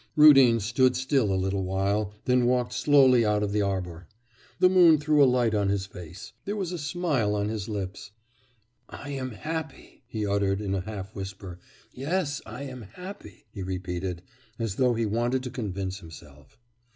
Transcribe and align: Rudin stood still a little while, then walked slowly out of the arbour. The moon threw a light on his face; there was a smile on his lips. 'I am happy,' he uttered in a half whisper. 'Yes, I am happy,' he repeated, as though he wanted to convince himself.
Rudin 0.15 0.59
stood 0.59 0.95
still 0.95 1.31
a 1.31 1.37
little 1.37 1.63
while, 1.63 2.15
then 2.25 2.47
walked 2.47 2.73
slowly 2.73 3.23
out 3.23 3.43
of 3.43 3.51
the 3.51 3.61
arbour. 3.61 4.07
The 4.57 4.67
moon 4.67 4.97
threw 4.97 5.23
a 5.23 5.29
light 5.29 5.53
on 5.53 5.69
his 5.69 5.85
face; 5.85 6.33
there 6.45 6.55
was 6.55 6.71
a 6.71 6.79
smile 6.79 7.35
on 7.35 7.49
his 7.49 7.69
lips. 7.69 8.09
'I 8.89 9.09
am 9.11 9.29
happy,' 9.33 10.01
he 10.07 10.25
uttered 10.25 10.59
in 10.59 10.73
a 10.73 10.81
half 10.81 11.13
whisper. 11.13 11.59
'Yes, 11.93 12.41
I 12.47 12.63
am 12.63 12.81
happy,' 12.81 13.45
he 13.51 13.61
repeated, 13.61 14.23
as 14.57 14.77
though 14.77 14.95
he 14.95 15.05
wanted 15.05 15.43
to 15.43 15.51
convince 15.51 15.99
himself. 15.99 16.57